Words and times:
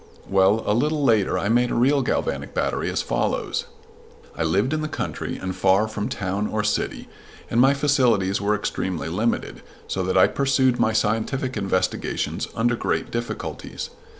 Well, 0.27 0.63
a 0.65 0.73
little 0.73 1.03
later 1.03 1.37
I 1.37 1.47
made 1.49 1.69
a 1.69 1.75
real 1.75 2.01
galvanic 2.01 2.55
battery 2.55 2.89
as 2.89 3.03
follows: 3.03 3.65
I 4.35 4.41
lived 4.41 4.73
in 4.73 4.81
the 4.81 4.87
country 4.87 5.37
and 5.37 5.55
far 5.55 5.87
from 5.87 6.09
town 6.09 6.47
or 6.47 6.63
city, 6.63 7.07
and 7.51 7.61
my 7.61 7.75
facilities 7.75 8.41
were 8.41 8.55
extremely 8.55 9.09
limited, 9.09 9.61
so 9.87 10.01
that 10.01 10.17
I 10.17 10.25
pursued 10.25 10.79
my 10.79 10.91
scientific 10.91 11.55
investigations 11.55 12.47
under 12.55 12.75
great 12.75 13.11
difficulties. 13.11 13.91